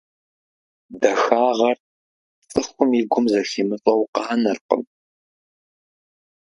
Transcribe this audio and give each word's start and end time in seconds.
Дахагъэр 1.01 1.77
цӀыхум 2.51 2.89
и 2.99 3.01
гум 3.11 3.25
зэхимыщӀэу 3.31 4.01
къанэркъым. 4.15 4.83